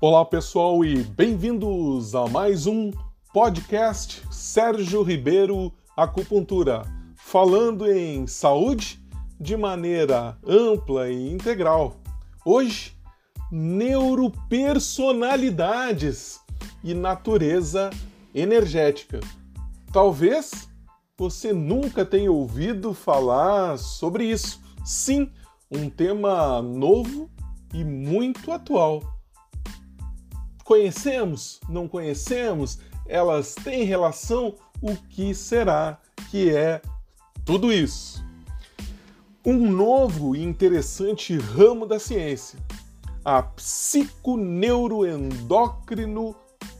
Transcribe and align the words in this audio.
Olá 0.00 0.24
pessoal 0.24 0.84
e 0.84 1.02
bem-vindos 1.02 2.14
a 2.14 2.28
mais 2.28 2.68
um 2.68 2.92
podcast 3.32 4.22
Sérgio 4.30 5.02
Ribeiro 5.02 5.72
Acupuntura, 5.96 6.84
falando 7.16 7.90
em 7.90 8.24
saúde 8.24 9.02
de 9.40 9.56
maneira 9.56 10.38
ampla 10.46 11.10
e 11.10 11.32
integral. 11.32 11.96
Hoje, 12.44 12.96
neuropersonalidades 13.50 16.38
e 16.84 16.94
natureza 16.94 17.90
energética. 18.32 19.18
Talvez 19.92 20.68
você 21.16 21.52
nunca 21.52 22.04
tenha 22.04 22.30
ouvido 22.30 22.94
falar 22.94 23.76
sobre 23.76 24.26
isso. 24.26 24.62
Sim, 24.84 25.32
um 25.68 25.90
tema 25.90 26.62
novo 26.62 27.28
e 27.74 27.82
muito 27.82 28.52
atual. 28.52 29.17
Conhecemos? 30.68 31.58
Não 31.66 31.88
conhecemos? 31.88 32.78
Elas 33.06 33.54
têm 33.54 33.84
relação? 33.84 34.54
O 34.82 34.94
que 35.08 35.34
será 35.34 35.98
que 36.30 36.54
é 36.54 36.82
tudo 37.42 37.72
isso? 37.72 38.22
Um 39.42 39.72
novo 39.72 40.36
e 40.36 40.42
interessante 40.42 41.38
ramo 41.38 41.86
da 41.86 41.98
ciência, 41.98 42.58
a 43.24 43.42
psiconeuroendócrino 43.42 46.36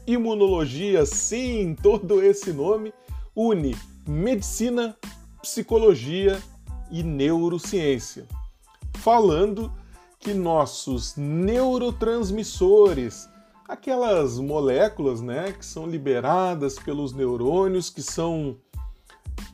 imunologia, 0.07 1.07
sim, 1.07 1.75
todo 1.83 2.23
esse 2.23 2.53
nome 2.53 2.93
une 3.35 3.75
medicina, 4.07 4.95
psicologia 5.41 6.39
e 6.91 7.03
neurociência. 7.03 8.27
Falando 8.99 9.73
que 10.21 10.35
nossos 10.35 11.17
neurotransmissores, 11.17 13.31
aquelas 13.69 14.39
moléculas, 14.39 15.21
né, 15.21 15.53
que 15.53 15.65
são 15.65 15.87
liberadas 15.87 16.77
pelos 16.79 17.13
neurônios, 17.13 17.91
que 17.91 18.03
são 18.03 18.57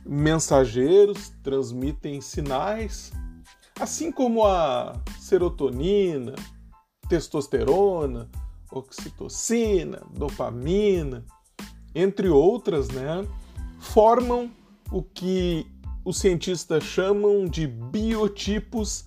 mensageiros, 0.05 1.33
transmitem 1.43 2.21
sinais, 2.21 3.11
assim 3.79 4.11
como 4.11 4.43
a 4.45 4.99
serotonina, 5.19 6.33
testosterona, 7.09 8.29
oxitocina, 8.71 10.01
dopamina, 10.11 11.23
entre 11.93 12.29
outras, 12.29 12.87
né, 12.87 13.27
formam 13.79 14.49
o 14.91 15.03
que 15.03 15.67
os 16.05 16.17
cientistas 16.19 16.83
chamam 16.83 17.45
de 17.45 17.67
biotipos 17.67 19.05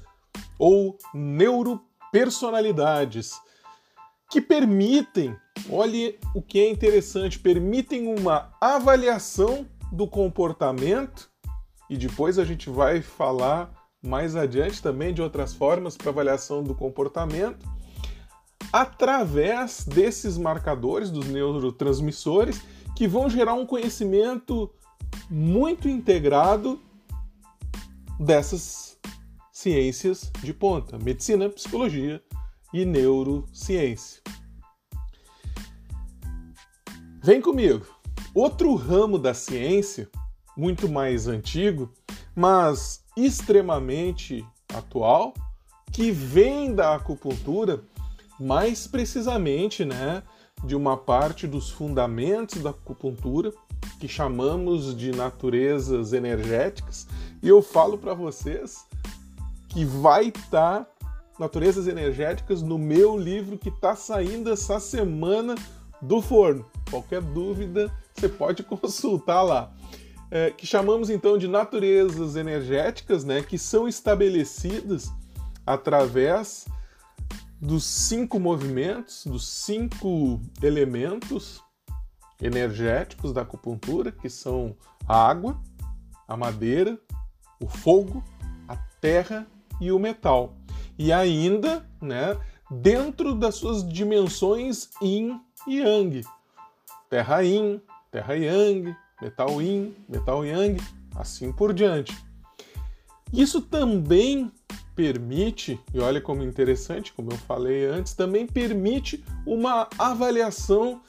ou 0.58 0.98
neuropersonalidades, 1.14 3.40
que 4.28 4.40
permitem, 4.40 5.34
olhe 5.70 6.18
o 6.34 6.42
que 6.42 6.60
é 6.60 6.70
interessante, 6.70 7.38
permitem 7.38 8.14
uma 8.14 8.52
avaliação 8.60 9.66
do 9.90 10.06
comportamento 10.06 11.30
e 11.88 11.96
depois 11.96 12.38
a 12.38 12.44
gente 12.44 12.68
vai 12.68 13.00
falar 13.00 13.72
mais 14.02 14.36
adiante 14.36 14.82
também 14.82 15.14
de 15.14 15.22
outras 15.22 15.54
formas 15.54 15.96
para 15.96 16.10
avaliação 16.10 16.62
do 16.62 16.74
comportamento 16.74 17.66
através 18.70 19.84
desses 19.84 20.36
marcadores 20.36 21.10
dos 21.10 21.26
neurotransmissores 21.26 22.60
que 22.94 23.08
vão 23.08 23.30
gerar 23.30 23.54
um 23.54 23.64
conhecimento 23.64 24.70
muito 25.30 25.88
integrado 25.88 26.80
dessas 28.20 28.98
ciências 29.50 30.30
de 30.42 30.52
ponta: 30.52 30.98
medicina, 30.98 31.48
psicologia 31.48 32.22
e 32.72 32.84
neurociência. 32.84 34.22
Vem 37.22 37.40
comigo. 37.40 37.86
Outro 38.34 38.74
ramo 38.74 39.18
da 39.18 39.34
ciência, 39.34 40.08
muito 40.56 40.88
mais 40.88 41.26
antigo, 41.26 41.92
mas 42.34 43.04
extremamente 43.16 44.44
atual, 44.72 45.34
que 45.92 46.10
vem 46.10 46.74
da 46.74 46.94
acupuntura, 46.94 47.82
mais 48.38 48.86
precisamente, 48.86 49.84
né, 49.84 50.22
de 50.64 50.76
uma 50.76 50.96
parte 50.96 51.46
dos 51.46 51.70
fundamentos 51.70 52.62
da 52.62 52.70
acupuntura, 52.70 53.52
que 53.98 54.06
chamamos 54.06 54.96
de 54.96 55.10
naturezas 55.10 56.12
energéticas, 56.12 57.06
e 57.42 57.48
eu 57.48 57.62
falo 57.62 57.98
para 57.98 58.14
vocês 58.14 58.86
que 59.68 59.84
vai 59.84 60.28
estar 60.28 60.84
tá 60.84 60.97
naturezas 61.38 61.86
energéticas 61.86 62.62
no 62.62 62.78
meu 62.78 63.16
livro 63.16 63.56
que 63.56 63.68
está 63.68 63.94
saindo 63.94 64.50
essa 64.50 64.80
semana 64.80 65.54
do 66.02 66.20
forno. 66.20 66.66
Qualquer 66.90 67.20
dúvida, 67.20 67.92
você 68.14 68.28
pode 68.28 68.62
consultar 68.64 69.42
lá. 69.42 69.72
É, 70.30 70.50
que 70.50 70.66
chamamos 70.66 71.08
então 71.08 71.38
de 71.38 71.48
naturezas 71.48 72.36
energéticas, 72.36 73.24
né, 73.24 73.42
que 73.42 73.56
são 73.56 73.88
estabelecidas 73.88 75.10
através 75.64 76.66
dos 77.60 77.84
cinco 77.84 78.38
movimentos, 78.38 79.24
dos 79.24 79.48
cinco 79.48 80.40
elementos 80.62 81.62
energéticos 82.40 83.32
da 83.32 83.40
acupuntura, 83.40 84.12
que 84.12 84.28
são 84.28 84.76
a 85.06 85.28
água, 85.28 85.60
a 86.26 86.36
madeira, 86.36 86.98
o 87.60 87.66
fogo, 87.66 88.22
a 88.68 88.76
terra 89.00 89.46
e 89.80 89.90
o 89.90 89.98
metal. 89.98 90.54
E 90.98 91.12
ainda, 91.12 91.86
né, 92.00 92.36
dentro 92.70 93.34
das 93.34 93.54
suas 93.54 93.86
dimensões 93.86 94.90
yin 95.00 95.40
e 95.66 95.78
yang. 95.78 96.22
Terra 97.08 97.40
yin, 97.40 97.80
terra 98.10 98.34
yang, 98.34 98.94
metal 99.22 99.62
yin, 99.62 99.94
metal 100.08 100.44
yang, 100.44 100.76
assim 101.16 101.52
por 101.52 101.72
diante. 101.72 102.16
Isso 103.32 103.60
também 103.60 104.50
permite, 104.94 105.80
e 105.94 106.00
olha 106.00 106.20
como 106.20 106.42
interessante, 106.42 107.12
como 107.12 107.30
eu 107.30 107.36
falei 107.38 107.86
antes, 107.86 108.14
também 108.14 108.46
permite 108.46 109.24
uma 109.46 109.88
avaliação 109.96 111.00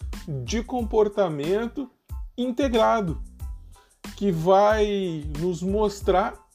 de 0.43 0.61
comportamento 0.61 1.89
integrado, 2.37 3.21
que 4.15 4.31
vai 4.31 5.23
nos 5.39 5.63
mostrar 5.63 6.48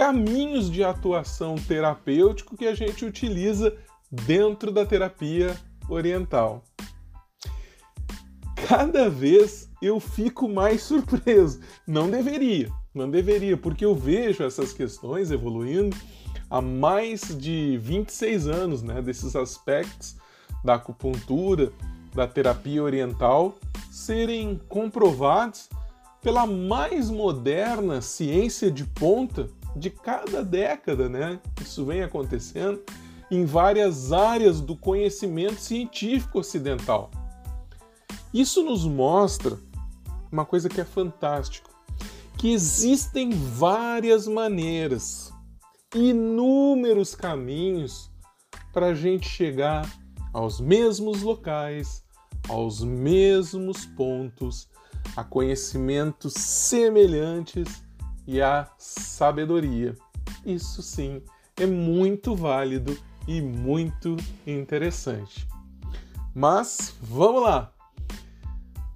caminhos 0.00 0.70
de 0.70 0.82
atuação 0.82 1.56
terapêutico 1.56 2.56
que 2.56 2.66
a 2.66 2.74
gente 2.74 3.04
utiliza 3.04 3.76
dentro 4.10 4.72
da 4.72 4.86
terapia 4.86 5.54
oriental. 5.90 6.64
Cada 8.66 9.10
vez 9.10 9.68
eu 9.82 10.00
fico 10.00 10.48
mais 10.48 10.80
surpreso. 10.84 11.60
Não 11.86 12.10
deveria, 12.10 12.72
não 12.94 13.10
deveria, 13.10 13.58
porque 13.58 13.84
eu 13.84 13.94
vejo 13.94 14.42
essas 14.42 14.72
questões 14.72 15.30
evoluindo 15.30 15.94
há 16.48 16.62
mais 16.62 17.36
de 17.36 17.76
26 17.76 18.48
anos, 18.48 18.82
né, 18.82 19.02
desses 19.02 19.36
aspectos 19.36 20.16
da 20.64 20.76
acupuntura, 20.76 21.70
da 22.14 22.26
terapia 22.26 22.82
oriental 22.82 23.54
serem 23.90 24.58
comprovados 24.66 25.68
pela 26.22 26.46
mais 26.46 27.10
moderna 27.10 28.00
ciência 28.00 28.70
de 28.70 28.84
ponta 28.84 29.59
de 29.76 29.90
cada 29.90 30.44
década, 30.44 31.08
né? 31.08 31.40
Isso 31.60 31.84
vem 31.84 32.02
acontecendo 32.02 32.82
em 33.30 33.44
várias 33.44 34.12
áreas 34.12 34.60
do 34.60 34.76
conhecimento 34.76 35.60
científico 35.60 36.40
ocidental. 36.40 37.10
Isso 38.34 38.62
nos 38.62 38.84
mostra 38.84 39.58
uma 40.30 40.44
coisa 40.44 40.68
que 40.68 40.80
é 40.80 40.84
fantástico, 40.84 41.70
que 42.36 42.52
existem 42.52 43.30
várias 43.30 44.26
maneiras, 44.26 45.32
inúmeros 45.94 47.14
caminhos 47.14 48.10
para 48.72 48.86
a 48.86 48.94
gente 48.94 49.28
chegar 49.28 49.88
aos 50.32 50.60
mesmos 50.60 51.22
locais, 51.22 52.04
aos 52.48 52.82
mesmos 52.82 53.84
pontos, 53.84 54.68
a 55.16 55.24
conhecimentos 55.24 56.34
semelhantes 56.34 57.82
e 58.30 58.40
a 58.40 58.70
sabedoria. 58.78 59.96
Isso 60.46 60.82
sim 60.82 61.20
é 61.56 61.66
muito 61.66 62.36
válido 62.36 62.96
e 63.26 63.42
muito 63.42 64.16
interessante. 64.46 65.48
Mas 66.32 66.94
vamos 67.02 67.42
lá! 67.42 67.72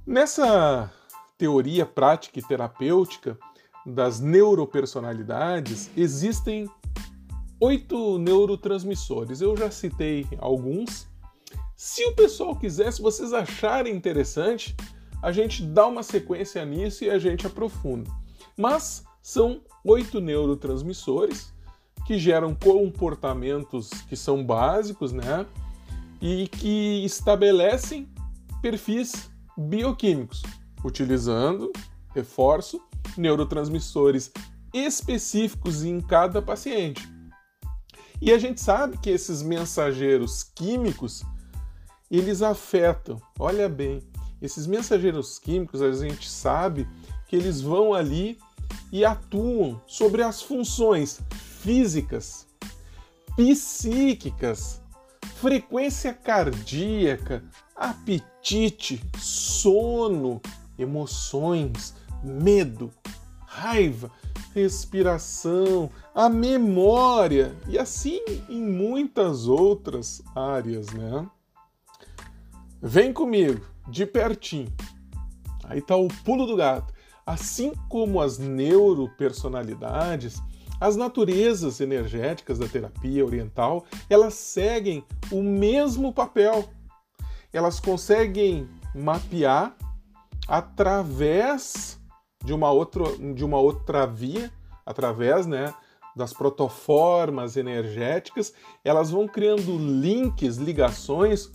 Nessa 0.07 0.89
teoria 1.37 1.85
prática 1.85 2.39
e 2.39 2.43
terapêutica 2.43 3.37
das 3.85 4.21
neuropersonalidades, 4.21 5.91
existem 5.97 6.71
oito 7.59 8.19
neurotransmissores. 8.19 9.41
Eu 9.41 9.57
já 9.57 9.69
citei 9.69 10.29
alguns. 10.39 11.09
Se 11.77 12.05
o 12.05 12.15
pessoal 12.15 12.55
quiser, 12.55 12.93
se 12.93 13.03
vocês 13.03 13.33
acharem 13.33 13.97
interessante, 13.97 14.77
a 15.21 15.33
gente 15.33 15.65
dá 15.65 15.89
uma 15.89 16.05
sequência 16.05 16.65
nisso 16.65 17.03
e 17.03 17.11
a 17.11 17.19
gente 17.19 17.49
aprofunda. 17.49 18.09
Mas 18.57 19.05
são 19.25 19.63
oito 19.83 20.21
neurotransmissores 20.21 21.51
que 22.07 22.19
geram 22.19 22.55
comportamentos 22.55 23.89
que 24.07 24.15
são 24.15 24.45
básicos, 24.45 25.13
né? 25.13 25.47
e 26.21 26.47
que 26.47 27.05
estabelecem 27.05 28.09
perfis 28.61 29.31
bioquímicos, 29.57 30.43
utilizando, 30.85 31.73
reforço, 32.15 32.81
neurotransmissores 33.17 34.31
específicos 34.73 35.85
em 35.85 36.01
cada 36.01 36.43
paciente. 36.43 37.09
E 38.21 38.33
a 38.33 38.39
gente 38.39 38.61
sabe 38.61 38.99
que 38.99 39.11
esses 39.11 39.43
mensageiros 39.43 40.43
químicos, 40.43 41.23
eles 42.11 42.43
afetam, 42.43 43.21
olha 43.39 43.69
bem, 43.69 44.03
esses 44.41 44.67
mensageiros 44.67 45.39
químicos, 45.39 45.81
a 45.83 45.93
gente 45.93 46.31
sabe 46.31 46.87
que 47.27 47.37
eles 47.37 47.61
vão 47.61 47.95
ali 47.95 48.39
e 48.93 49.05
atuam 49.05 49.81
sobre 49.87 50.23
as 50.23 50.43
funções 50.43 51.21
físicas, 51.61 52.47
psíquicas, 53.37 54.81
frequência 55.37 56.13
cardíaca, 56.13 57.43
apetite, 57.75 59.03
sono, 59.19 60.41
emoções, 60.79 61.95
medo, 62.23 62.91
raiva, 63.45 64.11
respiração, 64.55 65.91
a 66.15 66.29
memória 66.29 67.57
e 67.67 67.79
assim 67.79 68.21
em 68.49 68.63
muitas 68.63 69.49
outras 69.49 70.23
áreas, 70.35 70.93
né? 70.93 71.29
Vem 72.81 73.13
comigo, 73.13 73.67
de 73.89 74.07
pertinho. 74.07 74.73
Aí 75.65 75.81
tá 75.81 75.97
o 75.97 76.09
pulo 76.09 76.47
do 76.47 76.55
gato. 76.55 76.94
Assim 77.27 77.73
como 77.89 78.21
as 78.21 78.39
neuropersonalidades, 78.39 80.43
as 80.81 80.97
naturezas 80.97 81.81
energéticas 81.81 82.59
da 82.59 82.69
terapia 82.69 83.25
oriental, 83.25 83.85
elas 84.11 84.35
seguem 84.35 85.05
o 85.31 85.43
mesmo 85.43 86.13
papel. 86.13 86.69
Elas 87.53 87.81
conseguem 87.81 88.69
mapear 88.95 89.75
através 90.47 91.99
de 92.45 92.53
uma 92.53 92.71
outra, 92.71 93.05
de 93.35 93.45
uma 93.45 93.59
outra 93.59 94.07
via, 94.07 94.53
através 94.85 95.47
né, 95.47 95.73
das 96.15 96.33
protoformas 96.33 97.57
energéticas, 97.57 98.53
elas 98.85 99.11
vão 99.11 99.27
criando 99.27 99.79
links, 99.79 100.57
ligações 100.57 101.51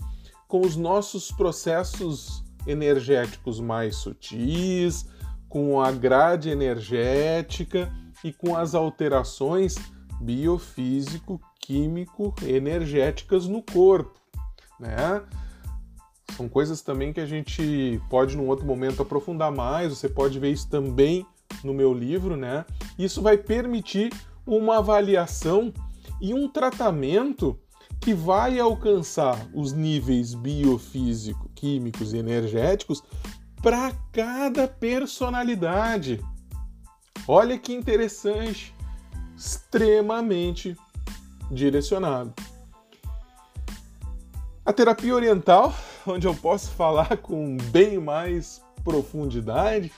com 0.47 0.61
os 0.61 0.75
nossos 0.75 1.31
processos 1.31 2.43
energéticos 2.65 3.59
mais 3.59 3.97
sutis, 3.97 5.07
com 5.49 5.81
a 5.81 5.91
grade 5.91 6.49
energética 6.49 7.91
e 8.23 8.31
com 8.31 8.55
as 8.55 8.75
alterações 8.75 9.75
biofísico, 10.21 11.41
químico, 11.59 12.33
energéticas 12.45 13.47
no 13.47 13.61
corpo, 13.61 14.19
né? 14.79 15.21
São 16.37 16.47
coisas 16.47 16.81
também 16.81 17.11
que 17.11 17.19
a 17.19 17.25
gente 17.25 17.99
pode 18.09 18.37
num 18.37 18.47
outro 18.47 18.65
momento 18.65 19.01
aprofundar 19.01 19.51
mais, 19.51 19.97
você 19.97 20.07
pode 20.07 20.39
ver 20.39 20.51
isso 20.51 20.69
também 20.69 21.25
no 21.63 21.73
meu 21.73 21.93
livro, 21.93 22.37
né? 22.37 22.65
Isso 22.97 23.21
vai 23.21 23.37
permitir 23.37 24.13
uma 24.45 24.77
avaliação 24.77 25.73
e 26.21 26.33
um 26.33 26.47
tratamento 26.47 27.59
que 27.99 28.13
vai 28.13 28.59
alcançar 28.59 29.49
os 29.53 29.73
níveis 29.73 30.33
biofísico, 30.33 31.49
químicos 31.53 32.13
e 32.13 32.17
energéticos 32.17 33.03
para 33.61 33.91
cada 34.11 34.67
personalidade. 34.67 36.23
Olha 37.27 37.57
que 37.57 37.73
interessante, 37.73 38.73
extremamente 39.37 40.75
direcionado. 41.51 42.33
A 44.65 44.73
terapia 44.73 45.15
oriental 45.15 45.73
onde 46.05 46.27
eu 46.27 46.35
posso 46.35 46.71
falar 46.71 47.17
com 47.17 47.57
bem 47.71 47.97
mais 47.99 48.61
profundidade, 48.83 49.91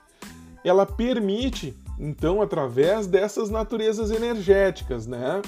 ela 0.64 0.86
permite, 0.86 1.78
então, 2.00 2.42
através 2.42 3.08
dessas 3.08 3.50
naturezas 3.50 4.12
energéticas, 4.12 5.08
né? 5.08 5.42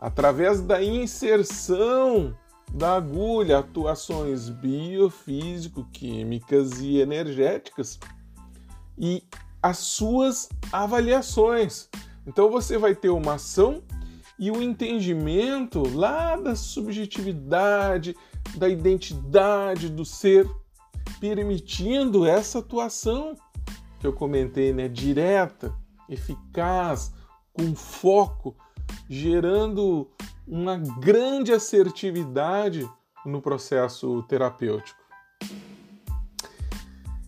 Através 0.00 0.60
da 0.60 0.82
inserção 0.82 2.36
da 2.72 2.94
agulha, 2.94 3.58
atuações 3.58 4.48
biofísico, 4.48 5.84
químicas 5.92 6.80
e 6.80 6.98
energéticas 6.98 7.98
e 8.98 9.22
as 9.62 9.78
suas 9.78 10.48
avaliações. 10.72 11.88
Então 12.26 12.50
você 12.50 12.76
vai 12.76 12.94
ter 12.94 13.08
uma 13.08 13.34
ação 13.34 13.82
e 14.38 14.50
o 14.50 14.62
entendimento 14.62 15.82
lá 15.94 16.36
da 16.36 16.54
subjetividade, 16.54 18.14
da 18.56 18.68
identidade 18.68 19.88
do 19.88 20.04
ser, 20.04 20.46
permitindo 21.18 22.26
essa 22.26 22.58
atuação 22.58 23.34
que 23.98 24.06
eu 24.06 24.12
comentei, 24.12 24.72
né, 24.72 24.88
direta, 24.88 25.74
eficaz, 26.08 27.12
com 27.52 27.74
foco, 27.74 28.54
gerando 29.08 30.08
uma 30.46 30.76
grande 30.76 31.52
assertividade 31.52 32.88
no 33.24 33.42
processo 33.42 34.22
terapêutico. 34.24 34.98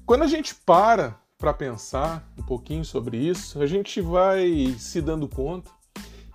Quando 0.07 0.23
a 0.23 0.27
gente 0.27 0.55
para 0.55 1.19
para 1.37 1.53
pensar 1.55 2.29
um 2.37 2.43
pouquinho 2.43 2.85
sobre 2.85 3.17
isso, 3.17 3.63
a 3.63 3.67
gente 3.67 4.01
vai 4.01 4.75
se 4.79 5.01
dando 5.01 5.29
conta 5.29 5.71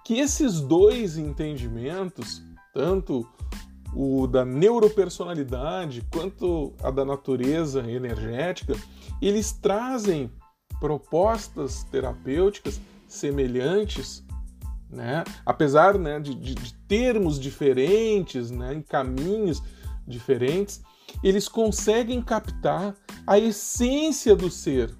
que 0.05 0.19
esses 0.19 0.61
dois 0.61 1.17
entendimentos, 1.17 2.41
tanto 2.73 3.27
o 3.93 4.27
da 4.27 4.43
neuropersonalidade 4.45 6.07
quanto 6.11 6.73
a 6.81 6.89
da 6.89 7.05
natureza 7.05 7.81
energética, 7.89 8.75
eles 9.21 9.51
trazem 9.51 10.31
propostas 10.79 11.83
terapêuticas 11.85 12.79
semelhantes, 13.07 14.23
né? 14.93 15.23
apesar 15.45 15.97
né, 15.97 16.19
de, 16.19 16.35
de, 16.35 16.55
de 16.55 16.73
termos 16.87 17.39
diferentes, 17.39 18.51
né, 18.51 18.73
em 18.73 18.81
caminhos 18.81 19.61
diferentes, 20.07 20.81
eles 21.23 21.47
conseguem 21.47 22.21
captar 22.21 22.95
a 23.25 23.37
essência 23.37 24.35
do 24.35 24.49
ser 24.49 24.93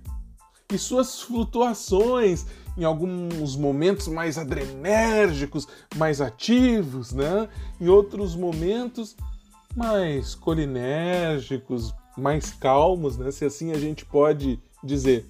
e 0.72 0.78
suas 0.78 1.22
flutuações 1.22 2.45
em 2.78 2.84
alguns 2.84 3.56
momentos 3.56 4.07
mais 4.07 4.38
adrenérgicos, 4.38 5.67
mais 5.96 6.20
ativos, 6.20 7.13
né? 7.13 7.48
Em 7.79 7.88
outros 7.88 8.36
momentos 8.36 9.15
mais 9.75 10.34
colinérgicos, 10.34 11.94
mais 12.17 12.51
calmos, 12.51 13.17
né? 13.17 13.29
Se 13.32 13.46
assim 13.46 13.72
a 13.72 13.77
gente 13.77 14.06
pode 14.06 14.60
dizer. 14.84 15.25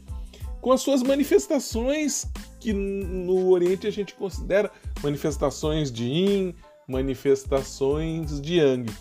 Com 0.62 0.72
as 0.72 0.80
suas 0.80 1.04
manifestações 1.04 2.26
que 2.64 2.72
no 2.72 3.50
Oriente 3.50 3.86
a 3.86 3.92
gente 3.92 4.16
considera 4.16 4.72
manifestações 5.04 5.92
de 5.92 6.06
Yin, 6.06 6.56
manifestações 6.88 8.40
de 8.40 8.56
Yang. 8.56 8.94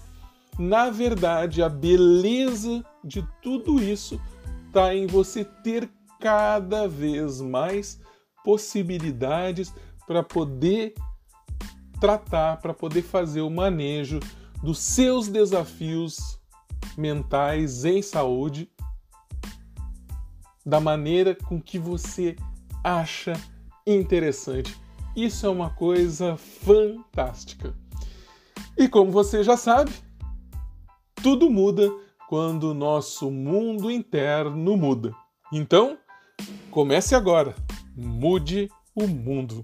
Na 0.59 0.91
verdade, 0.91 1.63
a 1.63 1.69
beleza 1.69 2.85
de 3.05 3.25
tudo 3.41 3.81
isso 3.81 4.21
está 4.67 4.93
em 4.93 5.07
você 5.07 5.45
ter 5.45 5.89
cada 6.19 6.89
vez 6.89 7.41
mais 7.41 8.01
possibilidades 8.45 9.73
para 10.09 10.25
poder 10.25 10.95
tratar, 12.01 12.57
para 12.57 12.75
poder 12.75 13.03
fazer 13.03 13.43
o 13.43 13.51
manejo 13.51 14.19
dos 14.61 14.81
seus 14.81 15.29
desafios 15.29 16.41
mentais 16.99 17.85
em 17.85 18.03
saúde 18.03 18.69
da 20.67 20.81
maneira 20.81 21.35
com 21.35 21.61
que 21.61 21.79
você 21.79 22.37
acha 22.83 23.33
interessante. 23.87 24.77
Isso 25.15 25.47
é 25.47 25.49
uma 25.49 25.71
coisa 25.71 26.37
fantástica. 26.37 27.75
E 28.77 28.89
como 28.89 29.11
você 29.11 29.45
já 29.45 29.57
sabe, 29.57 29.93
tudo 31.17 31.51
muda 31.51 31.91
quando 32.29 32.71
o 32.71 32.75
nosso 32.75 33.31
mundo 33.31 33.91
interno 33.91 34.77
muda. 34.77 35.15
Então, 35.53 35.99
comece 36.71 37.15
agora! 37.15 37.55
Mude 37.95 38.71
o 38.95 39.07
mundo. 39.07 39.63